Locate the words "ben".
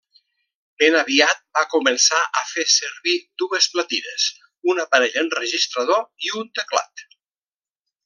0.83-0.95